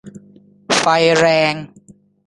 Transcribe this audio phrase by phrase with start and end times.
[0.79, 0.85] ไฟ
[1.17, 1.53] แรง!